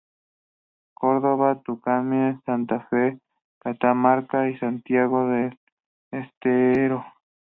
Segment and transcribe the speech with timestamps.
[0.95, 3.19] Córdoba, Tucumán, Santa Fe,
[3.59, 5.59] Catamarca y Santiago del
[6.09, 7.05] Estero.